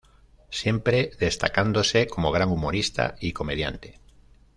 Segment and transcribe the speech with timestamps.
[0.49, 3.99] Siempre destacándose como gran humorista y comediante.